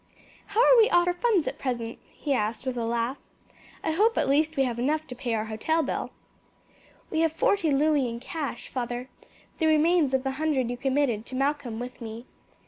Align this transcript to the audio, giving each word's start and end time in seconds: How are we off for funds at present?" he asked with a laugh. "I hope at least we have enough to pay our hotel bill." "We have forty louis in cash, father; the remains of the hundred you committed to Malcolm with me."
How 0.47 0.59
are 0.59 0.77
we 0.79 0.89
off 0.89 1.05
for 1.05 1.13
funds 1.13 1.45
at 1.47 1.59
present?" 1.59 1.99
he 2.11 2.33
asked 2.33 2.65
with 2.65 2.75
a 2.75 2.85
laugh. 2.85 3.19
"I 3.83 3.91
hope 3.91 4.17
at 4.17 4.27
least 4.27 4.57
we 4.57 4.63
have 4.63 4.79
enough 4.79 5.05
to 5.05 5.15
pay 5.15 5.35
our 5.35 5.45
hotel 5.45 5.83
bill." 5.83 6.09
"We 7.11 7.19
have 7.19 7.33
forty 7.33 7.69
louis 7.69 8.09
in 8.09 8.19
cash, 8.19 8.67
father; 8.67 9.09
the 9.59 9.67
remains 9.67 10.15
of 10.15 10.23
the 10.23 10.31
hundred 10.41 10.71
you 10.71 10.77
committed 10.77 11.27
to 11.27 11.35
Malcolm 11.35 11.77
with 11.77 12.01
me." 12.01 12.25